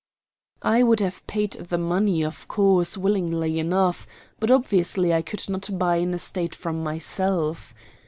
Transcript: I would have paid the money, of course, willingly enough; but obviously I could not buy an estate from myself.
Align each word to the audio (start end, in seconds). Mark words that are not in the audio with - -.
I 0.63 0.81
would 0.81 0.99
have 0.99 1.27
paid 1.27 1.51
the 1.51 1.77
money, 1.77 2.23
of 2.25 2.47
course, 2.47 2.97
willingly 2.97 3.59
enough; 3.59 4.07
but 4.39 4.49
obviously 4.49 5.13
I 5.13 5.21
could 5.21 5.47
not 5.47 5.69
buy 5.77 5.97
an 5.97 6.15
estate 6.15 6.55
from 6.55 6.81
myself. 6.81 7.75